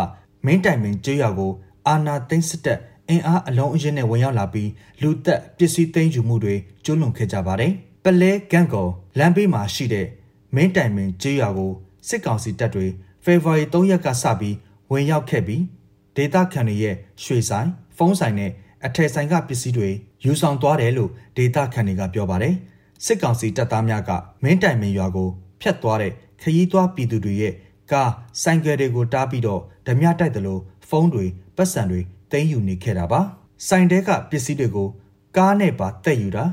[0.46, 1.52] မင်းတိုင်မင်းကျေးရွာကို
[1.88, 2.80] အာဏာသိမ်းစစ်တပ်
[3.10, 4.70] အင်အားအလုံးအရင်နဲ့ဝင်ရောက်လာပြီး
[5.02, 7.72] လူသက်ပစ္စည်းသိမ်းယူမှုတွေကျွလွန်ခဲ့ကြပါတယ်။
[8.04, 8.88] ပလဲကန့်ကော
[9.18, 10.08] လမ်းဘေးမှာရှိတဲ့
[10.56, 11.72] မင်းတိုင်မင်ကျေးရွာကို
[12.08, 12.88] စစ်ကောင်စီတပ်တွေ
[13.24, 14.56] ဖေဖော်ဝါရီ3ရက်ကစပြီး
[14.92, 15.64] ဝင်ရောက်ခဲ့ပြီး
[16.16, 18.52] ဒေသခံတွေရဲ့ရွှေဆိုင် ဖုန်းဆိုင်နဲ့
[18.86, 19.90] အထည်ဆိုင်ကပစ္စည်းတွေ
[20.24, 22.56] ယူဆောင်သွားတယ်လို့ဒေသခံတွေကပြောပါတယ်
[23.06, 24.12] စစ်ကောင်စီတပ်သားများက
[24.44, 25.30] မင်းတိုင်မင်ရွာကို
[25.62, 27.54] ဖျက်သွားတဲ့ခရီးသွားပြည်သူတွေရဲ့
[27.92, 31.26] ကားဆိုင်ကယ်တွေကိုတားပြီးတော့ဓမြတိုက်တယ်လို့ဖုန်းတွေ
[31.58, 32.02] ပတ်စံတွေ
[32.32, 33.22] တင်းယူနေခဲ့တာပါ
[33.68, 34.88] ဆိုင်တဲကပစ္စည်းတွေကို
[35.38, 36.46] ကားနဲ့ပါတက်ယူတာ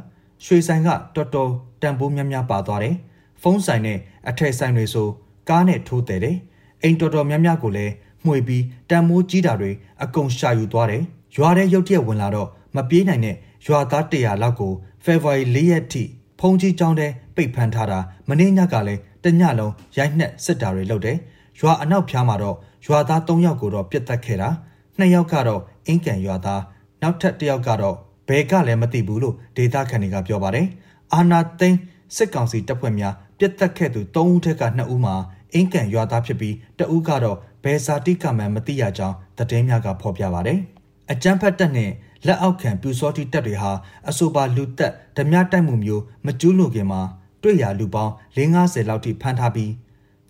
[0.44, 1.50] ရွှေဆိုင်ကတော်တော်
[1.82, 2.96] တန်ဖိုးများများပါသွားတယ်
[3.42, 3.98] ဖုန်းဆိုင်နဲ့
[4.28, 5.08] အထည်ဆိုင်တွေဆို
[5.48, 6.36] ကားနဲ့ထိုးတယ်တယ်
[6.82, 7.92] အိမ်တော်တော်များများကိုလည်း
[8.24, 9.70] မှွေပြီးတန်မိုးကြီးတာတွေ
[10.02, 11.02] အကုန်ရှာယူသွားတယ်
[11.34, 14.72] ရွာထဲရုတ်တရက်ဝင်လာတော့မပြေးနိုင်တဲ့ရွာသား100လောက်ကို
[15.04, 16.02] ဖေဖော်ဝါရီ၄ရက်ထိ
[16.40, 21.18] ဖုန်ကြီးကျောင်းထဲပိတ်ဖမ်းထားတာမနေ့ညကလည်းတညလုံးရိုက်နှက်စစ်တာတွေလုပ်တယ်
[21.60, 22.56] ရွာအနောက်ဖျားမှာတော့
[22.86, 24.50] ရွာသား3ယောက်ကိုတော့ပြစ်တက်ခဲ့တာ
[24.98, 26.62] 2ယောက်ကတော့အင်းကန်ရွာသား
[27.02, 27.96] နောက်ထပ်1ယောက်ကတော့
[28.28, 30.66] ဘယ်ကလည်းမသိဘူးလို့ဒေသခံတွေကပြောပါတယ်
[31.14, 31.78] အာနာသိန်း
[32.16, 35.14] စစ်ကောင်စီတပ်ဖွဲ့များပြစ်တက်ခဲ့သူ3ဦးထက်က2ဦးမှာ
[35.52, 40.60] အင်းကန်ရွာသားဖြစ်ပြီးတဦးကတော့ဘယ်စာတိကမှန်မသိရကြောင်းသတင်းများကဖော်ပြပါတယ်။
[41.12, 41.90] အကြမ်းဖက်တပ်နဲ့
[42.26, 43.72] လက်အောက်ခံပြူစောတိတပ်တွေဟာ
[44.08, 47.00] အဆိုပါလူသက်ဓမြတိုက်မှုမျိုးမကျူးလွန်ခင်မှာ
[47.42, 49.72] တွေ့ရလူပေါင်း50လောက်ထိဖမ်းထားပြီး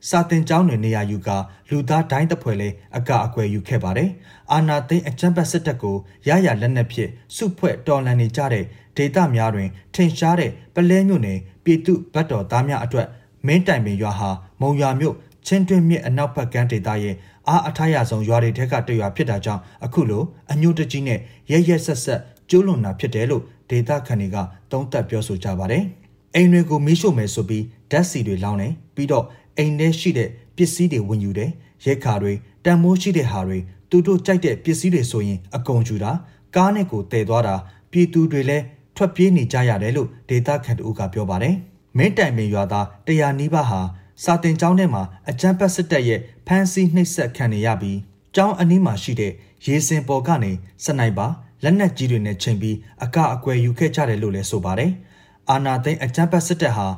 [0.08, 1.28] စာတင်ကျောင်းတွေနေရာယူက
[1.70, 4.10] လူသားဒိုင်းတပွဲလဲအကအကွယ်ယူခဲ့ပါတယ်။
[4.52, 5.96] အာနာသိန်းအကြမ်းဖက်စစ်တပ်ကို
[6.28, 8.64] ရရလက်နက်ဖြင့်စုဖွဲ့တော်လှန်နေကြတဲ့
[8.96, 13.08] ဒေသများတွင်ထင်ရှားတဲ့ပလဲမြို့နယ်ပြည်သူဗတ်တော်သားများအတွက်
[13.46, 14.30] မင်းတိုင်ပင်ရွာဟာ
[14.60, 15.14] မုံရွာမြို့
[15.46, 17.14] ချင်းတွင်းမြစ်အနောက်ဘက်ကမ်းဒေသရဲ့
[17.48, 20.22] အားအထားရဆုံးရွာတွေထက်ကတရွာဖြစ်တာကြောင့်အခုလို
[20.52, 21.18] အညိုတကြီးနဲ့
[21.50, 24.36] ရဲရဲဆက်ဆက်ကျိုးလွန်တာဖြစ်တယ်လို့ဒေသခံတွေက
[24.70, 25.84] သုံးသပ်ပြောဆိုကြပါတယ်။
[26.34, 29.24] အိမ်တွေကိုမီးရှို့မယ်ဆိုပြီးဓာတ်စီတွေလောင်းတယ်ပြီးတော့
[29.58, 31.50] အိမ်ထဲရှိတဲ့ပစ္စည်းတွေဝင်ယူတယ်
[31.84, 32.32] ရဲခါတွေ
[32.64, 33.58] တန်မိုးရှိတဲ့ဟာတွေ
[33.90, 36.12] သူတို့ကြိုက်တဲ့ပစ္စည်းတွေဆိုရင်အကုန်ယူတာ
[36.56, 37.54] ကားနဲ့ကိုတည်သွားတာ
[37.90, 38.64] ပြည်သူတွေလည်း
[38.96, 41.54] ထွက်ပြေးနေကြရတယ်လို့ဒေသခံတို့ကပြောပါတယ်။
[41.98, 43.80] မင်းတိုင်ပင်ရွာသားတရားနီးပါးဟာ
[44.22, 47.98] စာတင်ကျောင်းထဲမှာအကြမ်းဖက်စစ်တပ်ရဲ့ဖမ်းဆီးနှိပ်စက်ခံနေရပြီး
[48.34, 49.32] ကျောင်းအနီးမှာရှိတဲ့
[49.66, 50.52] ရေစင်ပေါ်ကနေ
[50.84, 51.26] စနိုက်ပါ
[51.64, 54.92] လက်နက်ကြီးတွေနဲ့ချိန်ပြီးအကအကွယ်ယူခဲ့ကြတယ်လို့လည်းဆိုပါတယ်။
[55.50, 56.88] အာနာသိန်းအကြမ်းဖက်စစ်တပ်ဟာ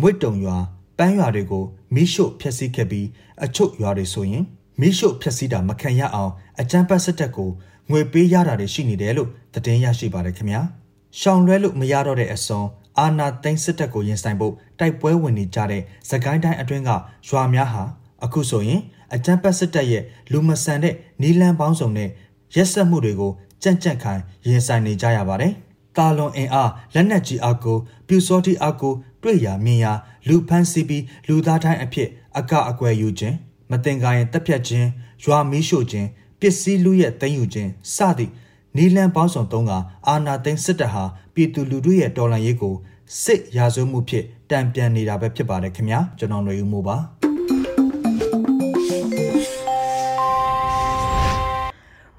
[0.00, 0.58] မွေတုံရွာ
[0.98, 3.06] ပန်းရွာတွေကိုမိရှို့ဖျက်ဆီးခဲ့ပြီး
[3.44, 4.44] အချုပ်ရွာတွေဆိုရင်
[4.80, 7.50] မိရှို့ဖျက်ဆီးတာမခံရအောင်အကြမ်းဖက်စစ်တပ်ကို
[7.90, 10.62] ငွေပေးရတာတွေရှိနေတယ်လို့သတင်းရရှိပါတယ်ခင်ဗျာ။
[11.20, 12.62] ရှောင်လွဲလို့မရတော့တဲ့အစုံ
[12.98, 16.90] အာနာသိန်းစစ်တပ်ကိုရင်ဆိုင်ဖို့ တိုက်ပွဲဝင်နေကြတဲ့သကိုင်းတိုင်းအတွင်းက
[17.28, 17.84] ရွာများဟာ
[18.24, 18.80] အခုဆိုရင်
[19.14, 22.10] အကြမ်းဖက်စစ်တပ်ရဲ့လူမဆန်တဲ့နီလန်ပေါင်းစုံနဲ့
[22.56, 23.32] ရက်ဆက်မှုတွေကို
[23.62, 25.52] ကြန့်ကြန့်ခိုင်ရင်ဆိုင်နေကြရပါတယ်။
[25.96, 29.86] တာလွန်အင်အားလက်နက်ကြီးအားကိုပြူစောတိအားကိုတွေ့ရမြင်ရ
[30.28, 32.08] လူဖမ်းဆီးပြီးလူသားတိုင်းအဖြစ်
[32.38, 33.36] အကအကွယ်ယူခြင်း
[33.70, 34.88] မတင်ကားရင်တက်ဖြတ်ခြင်း
[35.24, 36.08] ရွာမီးရှို့ခြင်း
[36.40, 38.32] ပစ္စည်းလူရဲ့တင်ယူခြင်းစသည့်
[38.76, 39.72] နီလန်ပေါင်းစုံသုံးက
[40.08, 42.74] အာနာသိန်းစစ်တပ်ဟာပြည်သူလူထုရဲ့တော်လှန်ရေးကို
[43.22, 46.96] စစ်ရာဇဝမှုဖြစ်တံပြန်နေတာပဲဖြစ်ပါတယ်ခင်ဗျာကျွန်တော်ຫນွေဦးမိုးပါ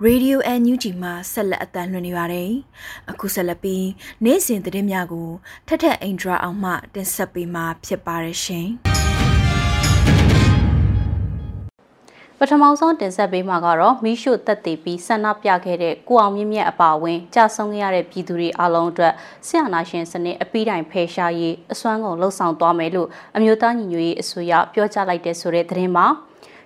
[0.03, 2.51] ရေဒီယို NUG မှာဆက်လက်အသံလွှင့်နေပါတယ်။
[3.11, 3.87] အခုဆက်လက်ပြီး
[4.23, 5.29] နေ့စဉ်သတင်းများကို
[5.67, 8.69] ထထအင်ဒရာအောင်မှတင်ဆက်ပေးမှာဖြစ်ပါတယ်ရှင်။
[12.39, 19.13] ပထမဆုံးတင်ဆက်ပေးမှာကတော့မိရှုတက်တည်ပြီးဆန္ဒပြခဲ့တဲ့ကိုအောင်မြင့်မြတ်အပါအဝင်ကြာဆုံးခဲ့ရတဲ့ပြည်သူတွေအလုံးအတွက်
[19.47, 26.05] ဆရာနာရှင်စနစ်အပိတိုင်ဖယ်ရှားရေးအစွမ်းကုန်လှုံ့ဆော်သွားမယ်လို့အမျိုးသားညီညွတ်ရေးအစိုးရပြောကြားလိုက်တဲ့ဆိုတဲ့သတင်းမှာ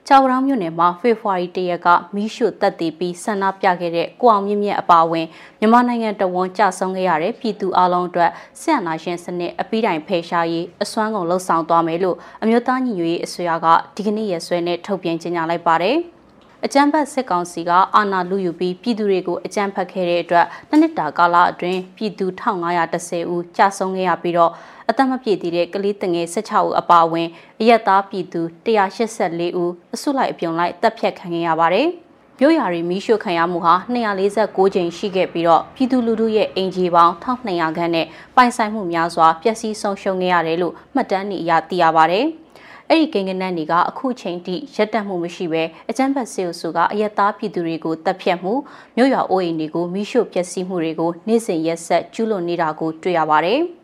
[0.07, 5.25] ကြောက်ရောင်းမြို့နယ်မှာဖေဖော်ဝါရီတရက်ကမီးရှို့တပ်တည်ပြီးဆန္ဒပြခဲ့တဲ့ကိုအောင်မြင့်မြတ်အပါအဝင်
[5.59, 15.97] မြန်မာနိုင်ငံတဝန်ကြဆုံးခဲ့ရတဲ့ပြည်သူအလုံးအတွက်ဆရာနာရှင်စနစ်အပိတိုင်ဖယ်ရှားရေးအစွမ်းကုန်လှုံ့ဆော်သွားမယ်လို့အမျိုးသားညီညွတ်ရေးအစိုးရကဒီကနေ့ရက်စွဲနဲ့ထုတ်ပြန်ကြေညာလိုက်ပါတယ်။
[16.65, 24.51] အကြမ်းဖက်စစ်ကောင်စီကအာဏာလုယူပြီးပြည်သူတွေကိုအကြမ်းဖက်ခဲ့တဲ့အတွက်နှစ်နှစ်တာကာလအတွင်းပြည်သူ1510ဦးကြာဆုံးခဲ့ရပြီးတော့
[24.89, 27.27] အသက်မပြည့်သေးတဲ့ကလေးတငယ်16ဦးအပါအဝင်
[27.59, 31.87] အရက်သားပြည်သူ184ဦးအစုလိုက်အပြုံလိုက်တပ်ဖြတ်ခံခဲ့ရပါတယ်။
[32.39, 42.25] မြို့ရာရီမီးရှို့ခံရမှုဟာ246ကြိမ်ရှိခဲ့ပြီးတော့ပြည်သူလူထုရဲ့အင်ဂျီပေါင်း1200ခန့်နဲ့ပိုင်ဆိုင်မှုများစွာပျက်စီးဆုံးရှုံးခဲ့ရတယ်လို့မှတ်တမ်းတွေအရသိရပါတယ်။
[42.89, 48.53] အဲ့ဒီကိန်းဂဏန်းတွေကအခုချိန်ထိရက်တက်မှုမရှိဘဲအကြမ်းဖက်စေအုပ်စုကအယက်သားပြည်သူတွေကိုတပ်ဖြတ်မှု
[48.95, 53.61] မြို့ရွာအိုးအိမ်တွေကိုမိရှို့ပျက်စီးမှုတွေကိုနေ့စဉ်ရက်ဆက်ကျူးလွန်နေတာကိုတွေ့ရပါတယ်။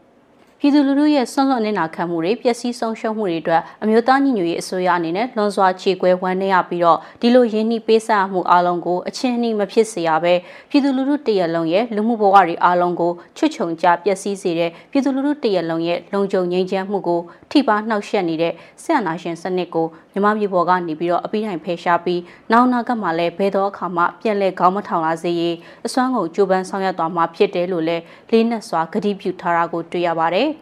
[0.59, 10.33] ပြည်သူလူထုရဲ့ဆွန့်လွတ်နေတာခံမှုတွေပျက်စီးဆုံးရှုံးမှုတွေအတွက်အမျိုးသားညီညွတ်ရေးအစိုးရအနေနဲ့လွန်စွာခြေကွဲဝမ်းနည်းရပြီးတော့ဒီလိုရင်းနှီးပေးဆပ်မှုအလုံးကိုအချင်းနှီးမဖြစ်စေရပဲ
[10.69, 30.49] ပြည်သူလူထုတရက်လုံးရဲ့လူမှုဘဝတွေအလုံးကိုချွတ်ချုံကြပျက်စီးစေတဲ့ပြည်သူလူထုတရက်လုံးရဲ့လုံခြုံငြိမ်းချမ်းမှုကိုထိပါနှောက်ယှက်နေတဲ့ဆက်အနာရှင်စနစ်ကိုမြမပြည်ပေါ်ကနေပြီးတော့အပိတိုင်းဖယ်ရှားပြီးနောက်နာကမှလည်းဘယ်တော့အခါမှပြန်လဲခေါင်းမထောင်လာစေရေးအစွမ်းကုန်ကြိုးပမ်းဆောင်ရွက်သွားမှာဖြစ်တယ်လို့လည်းလေးနက်စွာကတိပြုထားတာကိုတွေ့ရပါတယ်။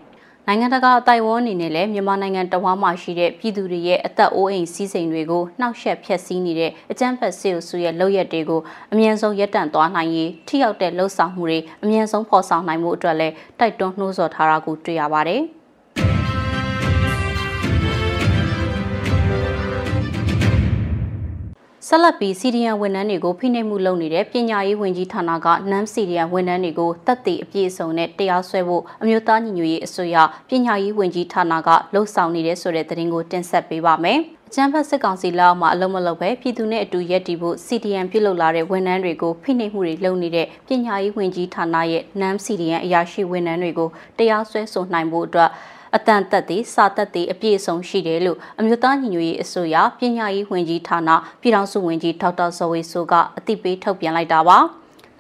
[0.48, 15.44] နိုင်ငံတကာအတိုင်ဝန်းအနေနဲ့လည်းမြန်မာနိုင်ငံတဝမ်းမှာရှိတဲ့ပြည်သူတွေရဲ့အသက်အိုးအိမ်စီးစိမ်တွေကိုနှောက်ယှက်ဖျက်ဆီးနေတဲ့အကြမ်းဖက်စစ်အုပ်စုရဲ့လုပ်ရက်တွေကိုအမြန်ဆုံးရပ်တန့်သွားနိုင်ရေးထိရောက်တဲ့လှုပ်ဆောင်မှုတွေအမြန်ဆုံးဖော်ဆောင်နိုင်မှုအတွက်လည်းတိုက်တွန်းနှိုးဆော်ထားတာကိုတွေ့ရပါတယ်။
[21.88, 30.18] ဆက်လက်ပြီးစီဒီယန်ဝန်ထမ်းတွေကိုဖိနှိပ်မှုလုပ်နေတဲ့ပညာရေးဝန်ကြီးဌာနကနမ်စီဒီယန်ဝန်ထမ်းတွေကိုတပ်တည်အပြည့်အစုံနဲ့တရားစွဲဖို့အမျိုးသားညီညွတ်ရေးအစိုးရ
[30.50, 34.20] ပညာရေးဝန်ကြီးဌာနကလှုံ့ဆော်နေတဲ့ဆိုတဲ့သတင်းကိုတင်ဆက်ပေးပါမယ်။
[34.50, 45.50] အကြံဖတ်စစ်ကောင်စီလက်မှာအလုံးမလုံးပဲပြည်သူနဲ့အတူရက်တည်ဖို့ CDN ပြုလုပ်လာတဲ့ဝန်ထမ်းတွေကိုဖိနှိပ်မှုတွေလုပ်နေတဲ့ပညာရေးဝန်ကြီးဌာနရဲ့နမ် CDN အရာရှိဝန်ထမ်းတွေကိုတရားစွဲဆိုနိုင်ဖို့အတွက်
[45.96, 51.10] အတန်တက်သည်စာတက်သည်အပြည့်အစုံရှိတယ်လို့အမျိုးသားညီညွတ်ရေးအစိုးရပညာရေးဝန်ကြီးဌာန
[51.42, 54.58] ပြည်ထောင်စုဝန်ကြီးဒေါက်တာဇော်ဝေဆိုကအသိပေးထုတ်ပြန်လိုက်တာပါ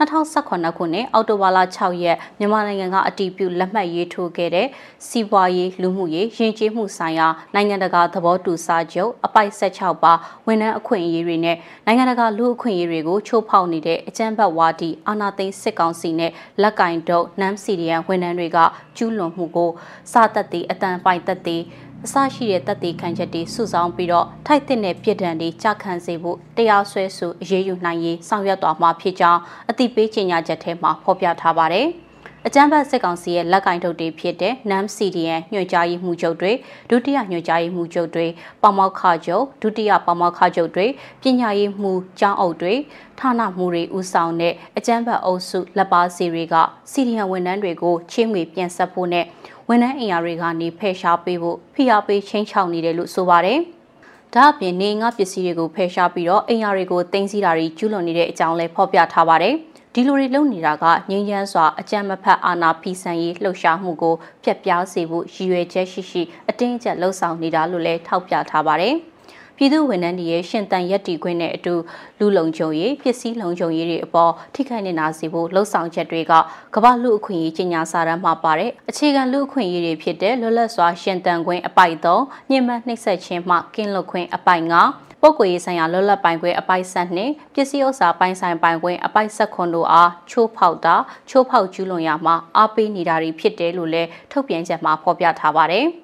[0.03, 4.67] 2018ခုနှစ်အောက်တိုဘာလ6ရက်မြန်မာနိုင်ငံကအတည်ပြုလက်မှတ်ရေးထိုးခဲ့တဲ့
[5.07, 10.13] စီးပွားရေးလူမှုရေးယဉ်ကျေးမှုဆိုင်ရာနိုင်ငံတကာသဘောတူစာချုပ်အပိုက်16ပါ
[10.47, 18.57] ဝန်ထမ်းအခွင့်အရေးတွေနဲ့နိုင်ငံတကာလူအခွင့်အရေးတွေကိုချိုးဖောက်နေတဲ့အကြမ်းဖက်ဝါဒီအာဏာသိမ်းစစ်ကောင်စီနဲ့လက်ကင်တုတ်နမ်စီဒီယန်ဝန်ထမ်းတွေက
[18.97, 19.71] ကျူးလွန်မှုကို
[20.11, 21.61] စာသက်တည်အတန်ပိုင်သက်တည်
[22.05, 31.87] အစရှိတဲ့တပ်သေးခံချက်တွေစုဆောင်းပြီးတော့ထိုက်တဲ့ပြစ်ဒဏ်တွေကြခံစေဖို့တရားစွဲဆိုအရေးယူနိုင်ရေးဆောင်ရွက်သွားမှာဖြစ်ကြောင်းအသိပေးကြေညာချက်ထဲမှာဖော်ပြထားပါတယ်။
[32.47, 36.51] အကြမ်းဖက်စစ်ကောင်စီရဲ့လက်ကင်ထုတ်တွေဖြစ်တဲ့ NAM CDN ညွှန်ကြားရေးမှူးချုပ်တွေ
[36.89, 38.25] ဒုတိယညွှန်ကြားရေးမှူးချုပ်တွေ
[38.61, 40.85] ပေါမောက်ခချုပ်ဒုတိယပေါမောက်ခချုပ်တွေ
[41.21, 42.73] ပညာရေးမှူးကျောင်းအုပ်တွေ
[43.19, 46.55] ဌာနမှူးတွေဦးဆောင်တဲ့အကြမ်းဖက်အုပ်စုလက်ပါစီတွေက
[46.91, 49.25] CDN ဝန်ထမ်းတွေကိုချင်းငွေပြန်ဆက်ဖို့နဲ့
[49.69, 53.59] ဝန်ထမ်းအင်အားတွေကနေဖယ်ရှားပေးဖို့ဖိအားပေးချင်းချောက်နေတယ်လို့ဆိုပါတယ်။
[54.33, 59.55] ဒါအပြင်နေငါပစ္စည်းတွေကိုဖယ်ရှားပြီးတော့အင်အားတွေကိုတင်စီတာတွေကျူးလွန်နေတဲ့အကြောင်းလည်းဖော်ပြထားပါတယ်။
[59.95, 68.95] ဒီလိုတွေလုပ်နေတာကငြိမ်းချမ်းစွာအကြမ်းမဖက်အာဏာဖီဆန်ရေးလှုပ်ရှားမှုကိုဖျက်ပြားစေဖို့ရည်ရွယ်ချက်ရှိရှိအတင်းအကျပ်လှုံ့ဆော်နေတာလို့လည်းထောက်ပြထားပါတယ်။
[69.57, 71.73] ပြည်သူဝန်ထမ်းတွေရဲ့ရှင်တန်ရက်တီခွင့်နဲ့အတူ
[72.19, 76.33] လူလုံခြုံရေးပစ္စည်းလုံခြုံရေးတွေအပေါ်ထိခိုက်နေတာစီဖို့လှုံ့ဆော်ချက်တွေက
[76.75, 90.95] ကမ္ဘာလူအခွင့်အရေးကြီးညာစာတမ်းမှာပါတဲ့အခြေခံလူအခွင့်အရေးတွေဖြစ်တဲ့လွတ်လပ်စွာရှင်တန်ခွင့်အပိုက်3ညှဉ်းပန်းနှိပ်စက်ခြင်းမှကင်းလွတ်ခွင့်အပိုက်9 ပုတ်ကွေရေးဆိုင်ရာလွတ်လပ်ပိုင်ခွင့်အပိုက်ဆက်နှင့်ပစ္စည်းဥစ္စာပိုင်ဆိုင်ပိုင်ခွင့်အပိုက်ဆက်ခွန်တို့အားချိုးဖောက်တာ
[91.29, 95.87] ချိုးဖောက်ကျူးလွန်ရမှာအားပေးနေတာတွေဖြစ်တယ်လို့လည်းထုတ်ပြန်ချက်မှာဖော်ပြထားပါတယ်။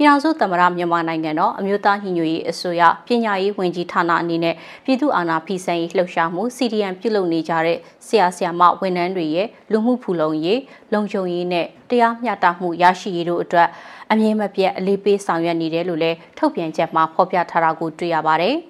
[0.00, 10.60] ပြည်ထောင်စုသမ္မတမြန်မာနိုင်ငံတော်အမျိုးသားညီညွတ်ရေးအစိုးရပညာရေးဝန်ကြီးဌာနအနေနဲ့ပြည်သူ့အာဏာဖီဆန်ရေးလှုပ်ရှားမှု CDM ပြုလုပ်နေကြတဲ့ဆရာဆရာမဝန်ထမ်းတွေရဲ့လူမှုဖူလုံရေး
[10.92, 13.68] လုံခြုံရေးနဲ့တရားမျှတမှုရရှိရေးတို့အတွက်
[14.10, 18.56] အမြင့်မပြတ်အလေးပေးဆောင်ရွက်နေတယ်လို့လည်းထုတ်ပြန်ချက်မှာဖော်ပြထားတာကိုတွေ့ရပါတယ်။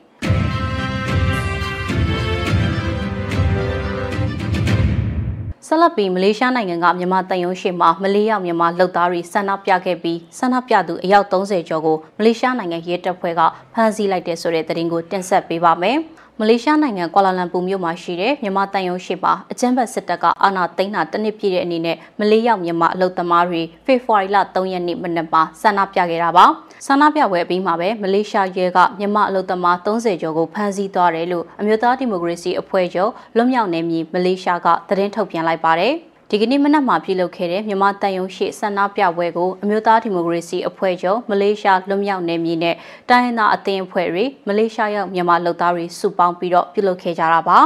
[5.72, 13.40] ဆက်လက်ပြီးမလေးရှားနိုင်ငံကမြန်မာတန်ယုံရှိမှာမလေးရောက်မြန်မာလုပ်သားတွေဆန္ဒပြခဲ့ပြီးဆန္ဒပြသူအယောက်30ကျော်ကိုမလေးရှားနိုင်ငံရဲတပ်ဖွဲ့က
[13.74, 15.98] ဖမ်းဆီးလိုက်တဲ့ဆိုတဲ့သတင်းကိုတင်ဆက်ပေးပါမယ်။
[16.42, 26.44] မလေးရှားနိုင်ငံကွာလာလမ်ပူမြို့မှာရှိတဲ့မြန်မာတန်ယုံရှိပါအကြမ်းဖက်စစ်တပ်ကအာဏာသိမ်းတာတနစ်ပြည့်တဲ့အနေနဲ့မလေးရောက်မြန်မာအလုပ်သမားတွေဖေဖော်ဝါရီလ3ရက်နေ့မနက်မှာဆန္ဒပြခဲ့တာပါ
[26.86, 35.94] ဆန္ဒပြပွဲအပြီးမှာပဲမလေးရှားရဲကမြန်မာအလုပ်သမား30ကျော်ကိုဖမ်းဆီးသွားတယ်လို့အမျိုးသားဒီမိုကရေစီအဖွဲ့ချုပ်လွတ်မြောက်နယ်မြေမလေးရှားကသတင်းထုတ်ပြန်လိုက်ပါတယ်။
[36.32, 42.76] ဒီကနေ့မနက်မှာပြုလုပ်ခဲ့တဲ့မြန်မာတန်ယုံရှိဆန္ဒပြပွဲကိုအမျိုးသားဒီမိုကရေစီအဖွဲ့ချုပ်မလေးရှားလွတ်မြောက်နယ်မြေနဲ့
[43.10, 47.58] တိုင်းရင်းသားအသင်းအဖွဲ့တွေမလေးရှားရောက်မြန်မာလုပ်သားတွေစုပေါင်းပြီးတော့ပြုလုပ်ခဲ့ကြတာပါ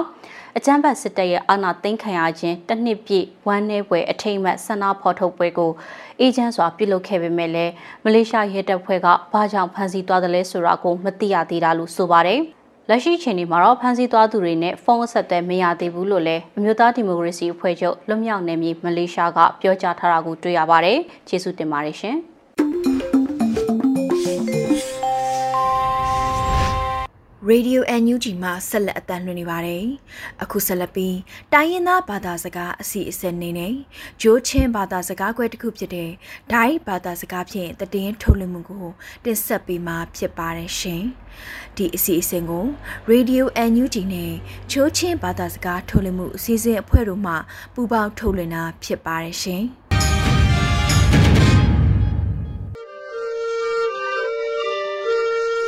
[0.56, 5.70] အကြမ်းဖက်စစ်တပ်ရဲ့အာဏာသိမ်းခံရခြင်းတစ်နှစ်ပြည့်ဝမ်းနည်းပွဲအထိမ်းအမှတ်ဆန္ဒဖော်ထုတ်ပွဲကို
[6.20, 7.72] အေဂျင့်စွာပြုလုပ်ခဲ့ပေမဲ့လည်း
[8.04, 12.42] မလေးရှားရဲတပ်ဖွဲ့ကဘာကြောင့်ဖမ်းဆီးသွားတယ်လဲဆိုတာကိုမသိရသေးတာလို့ဆိုပါတယ်။
[12.88, 22.16] လက်ရှိချိန်ဒီမှာတော့ဖမ်းဆီးသွားသူတွေနဲ့ဖုန်းအဆက်အသွယ်မရသေးဘူးလို့လည်းအမျိုးသားဒီမိုကရေစီအဖွဲ့ချုပ်လွတ်မြောက်နယ်မြေမလေးရှားကပြောကြားထားတာကိုတွေ့ရပါတယ်။ကျေးဇူးတင်ပါတယ်ရှင်။
[27.50, 29.84] Radio NUG မှာဆက်လက်အသံလွှင့်နေပါတယ်။
[30.42, 31.16] အခုဆက်လက်ပြီး
[31.52, 33.74] တိုင်းရင်းသားဘာသာစကားအစီအစဉ်နေနဲ့
[34.22, 36.10] ဂျိုးချင်းဘာသာစကားခွဲတစ်ခုဖြစ်တဲ့
[36.52, 38.86] ဒိုင်းဘာသာစကားဖြင့်တည်င်းထုတ်လွှင့်မှုကို
[39.24, 41.02] တင်ဆက်ပေးမှာဖြစ်ပါတယ်ရှင်။
[41.76, 42.64] ဒီအစီအစဉ်ကို
[43.10, 44.32] Radio NUG နဲ့
[44.72, 47.34] ဂျိုးချင်းဘာသာစကားထုတ်လွှင့်မှုအစီအစဉ်အဖွဲ့တို့မှ
[47.74, 49.62] ပူးပေါင်းထုတ်လွှင့်တာဖြစ်ပါတယ်ရှင်။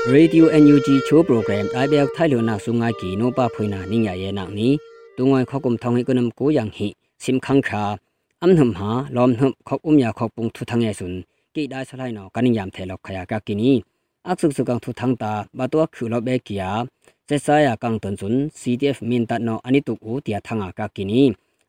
[0.06, 4.12] Radio NUG Cho program ai bel thailo na sunga ki no pa phoina ni nya
[4.22, 4.78] ye na ni
[5.16, 6.88] tungoi khokum thong econom ko yang hi
[7.18, 7.96] sim khang kha
[8.42, 11.14] am nhum ha lom nhum khok um ya khok pung thu thang ye sun
[11.54, 13.82] ki dai salai no kaning yam the lok khaya ka kini
[14.30, 16.70] ak suk suk ang thu thang ta ba to khu lo be kia
[17.28, 20.68] se sa ya kang ton chun cdf min ta no ani tu u tia thanga
[20.78, 21.22] ka kini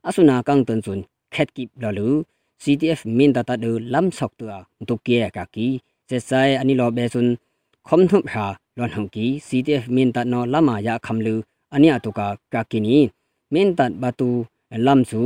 [0.08, 1.00] asuna kang ton chun
[1.34, 2.10] khet ki lo lu
[2.64, 4.46] CTF min ta ta du lam sok tu
[4.88, 5.68] tu ke ka ki
[6.10, 7.28] se sai ani lo be sun
[7.89, 8.47] khom thup ha
[8.79, 11.35] lon hong ki CTF min ta no lama ya kham lu
[11.75, 12.97] ani atuka ka ki ni
[13.55, 14.29] min ta ba tu
[14.87, 15.23] lam su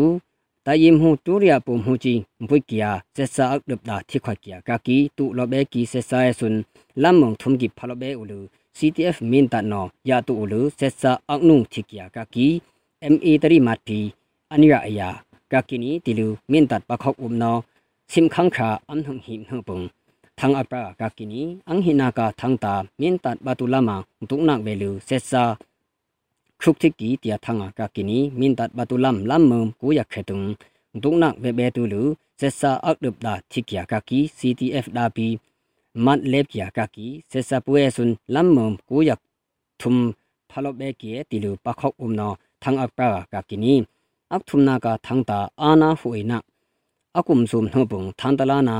[0.64, 3.97] ta yim hu tu ria pu hu chi mpui kia se sa ak dup da
[4.09, 6.55] thi khwa kia ka ki tu lo be ki se sa sun
[7.03, 8.38] lam mong thum ki phalo be ulu
[8.77, 12.49] CTF min ta no ya tu ulu se sa ak nu thi kia ka ki
[13.12, 14.01] MA ตรีมาที
[14.53, 15.11] อันยาอายา
[15.53, 17.53] กากินีติลูมินตัดปะขอกอุมนอ
[18.12, 19.81] สิมขังขาอันหงหิมหงปง
[20.40, 23.97] ทางอัปรากากินีอังหินากาทางตามินตัดบาตุลามา
[24.31, 25.45] ตุกนักเบลูเซซา
[26.61, 30.40] ครุกทิกีเตียทางกากินีมินตัดบาตุลัมลัมมมกูอยากเขตุง
[31.03, 32.03] ตุกนักเบเบตุลู
[32.38, 35.27] เซซาอักดบดาทิกยากากี CTF ดาปี
[36.05, 39.21] มัดเล็บยากากีเซซาปุเอซุนลัมมมกูอยาก
[39.81, 39.97] ทุม
[40.51, 42.29] พาลเบเกียติลูปะขอกอุมนอ
[42.62, 43.75] ทางอัปรากากินี
[44.33, 46.42] อักทุมนากาทางตาอานาหุยนัก
[47.16, 48.77] อากุมซุมหบุงทางตลานา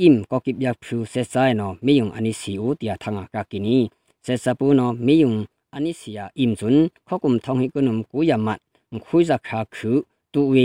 [0.00, 3.78] อิมก็กิบยักพูเซซายนอไม่ยงอันนี้สิอุตยาทางกากินี
[4.22, 5.34] เซซาปูนอไม่ยง
[5.74, 6.74] อันนี้เสียอิมจุน
[7.06, 8.58] ข้อกุมทองให้กุนมกุยามัด
[9.04, 9.96] คุยจักขาคือ
[10.32, 10.56] ตุเว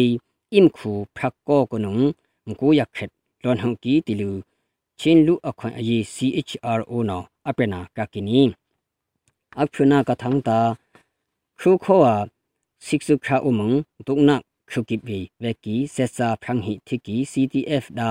[0.54, 1.88] อิมคูพรักก็กุน
[2.48, 3.10] มกุยาเข็ด
[3.44, 4.32] ลอนหังกีติลู
[5.00, 8.42] ชินลุอควันอยี CHRO นออเปนากากินี
[9.58, 10.60] อักพุนากาทางตา
[11.60, 11.98] ครูข้อ
[12.86, 13.72] สิกสุคราอุมง
[14.08, 18.02] ตุกนักคุกิบวีเวกีเซซาพรังหิทิกี CTF ด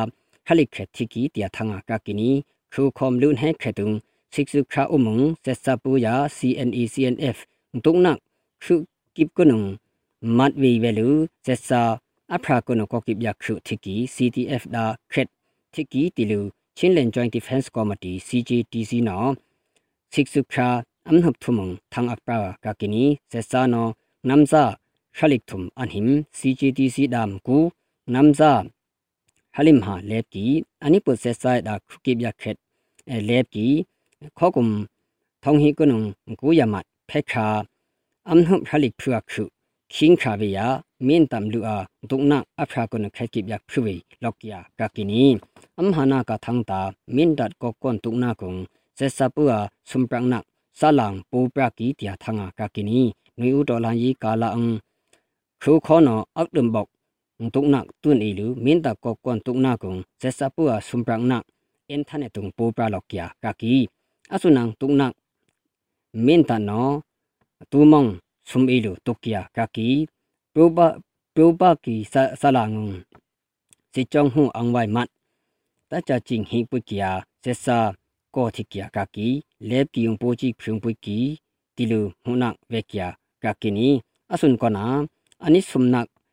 [0.47, 2.29] ခလိခက်တိကီတျာထငါကကိနီ
[2.73, 3.89] ခူခ ோம் လုန်ဟဲခဲတုံ
[4.33, 7.37] စိကစုခါအုံမုံဆက်စပူယာ CNE CNF
[7.85, 8.07] တုံန
[8.63, 8.75] ခု
[9.15, 9.61] ကိပကနုံ
[10.37, 11.07] မတ်ဝီဝဲလူ
[11.45, 11.81] ဆက်စာ
[12.35, 15.27] အဖရာကနကောကိပယခုတိကီ CTF ဒါခက်
[15.73, 16.39] တိကီတီလူ
[16.77, 19.31] ချင်းလန် Joint Defense Committee CJTC နော်
[20.13, 20.67] စိကစုခါ
[21.07, 23.91] အမ်နုပ်ထုမုံသံအပရာကကိနီဆက်စာနော်
[24.29, 24.63] နမ်ဇာ
[25.17, 27.57] ခလိကထုမအန်ဟင် CJTC ဒမ်ကူ
[28.13, 28.53] နမ်ဇာ
[29.55, 30.45] ဟလိမဟာလေပကီ
[30.85, 32.57] အနိပုစေဆိုင်ဒါခုကိဗျခက်
[33.29, 33.67] လေပကီ
[34.37, 34.73] ခောကုမ်
[35.43, 36.01] ထောင်ဟီကနုံ
[36.39, 37.45] ကူယမတ်ဖက်ခာ
[38.29, 39.43] အမ်ဟုဟလိဖျာခု
[39.93, 40.59] ခိင်ခါဗေယ
[41.07, 41.77] မင်းတမ်လူအာ
[42.09, 45.23] ဒုကနာအဖရာကနခက်ကိဗျခုဝေလောက်ကီယာကကိနီ
[45.77, 46.81] အမ်ဟာနာကသန်တာ
[47.15, 48.53] မင်းဒတ်ကောကွန်ဒုကနာကုံ
[48.97, 49.59] စေစပူအာ
[49.89, 50.39] စုံပရန်နာ
[50.79, 52.99] ဆလံပူပရကီတယာသငါကကိနီ
[53.39, 54.63] နွေဦးတော်လန်ကြီးကာလာအံ
[55.61, 56.89] ခူခောနောအောက်တမ်ဘောက်
[57.55, 61.37] တုံနာတွန်အီလူမင်းတကောကွန်တုံနာကုံဇက်ဆပူအဆုံပရန်နာ
[61.89, 63.73] အင်ထနေတုံပူပရာလောက်ကီကာကီ
[64.33, 65.07] အဆုနန်တုံနာ
[66.25, 66.87] မင်းတနော
[67.71, 68.09] တူမောင်
[68.49, 69.87] ဆုံအီလူတုကီကာကီ
[70.53, 70.77] ပူပ
[71.35, 71.95] ပူပကီ
[72.41, 72.87] ဆလာငုံ
[73.93, 75.09] စီချောင်းဟုအန်ဝိုင်မတ်
[75.89, 77.11] တချာချင်းဟိပုကီယာ
[77.43, 77.77] ဇက်ဆာ
[78.35, 79.27] ကောတိကီကာကီ
[79.69, 81.17] လေပီယုံပိုချိဖြုံပုကီ
[81.75, 82.99] တီလူဟုနာဝက်ကီ
[83.43, 83.87] ကာကီနီ
[84.33, 84.85] အဆုန်ကနာ
[85.45, 86.01] အနိစုံနာ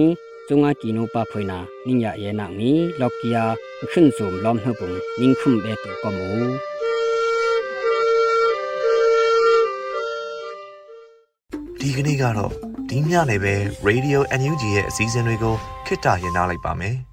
[0.48, 3.44] စုံငါကီနိုပါဖွေနာနိညာယေနာမီလော့ကီယာ
[3.92, 6.28] ခွန်းစုံလောမ်နှပုန်နင်းခုမ်ဘေတူကမူ
[11.80, 12.52] ဒီကနေ့ကတော့
[12.90, 13.56] ဒီညနေပဲ
[13.88, 15.56] Radio NUG ရဲ့အစည်းအဝေးကို
[15.86, 16.98] ခਿੱတရရနိုင်ပါမယ်။